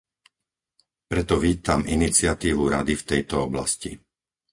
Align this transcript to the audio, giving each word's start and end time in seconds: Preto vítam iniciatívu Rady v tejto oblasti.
Preto 1.11 1.35
vítam 1.45 1.81
iniciatívu 1.95 2.63
Rady 2.75 2.93
v 2.97 3.03
tejto 3.11 3.35
oblasti. 3.47 3.91